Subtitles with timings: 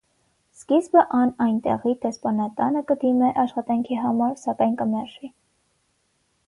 [0.59, 5.33] Սկիզբը ան այնտեղի դեսպանատանը կը դիմէ աշխատանքի համար, սակայն կը մերժուի։